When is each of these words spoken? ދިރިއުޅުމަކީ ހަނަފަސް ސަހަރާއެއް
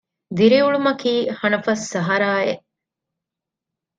ދިރިއުޅުމަކީ 0.37 1.13
ހަނަފަސް 1.39 1.85
ސަހަރާއެއް 1.93 2.63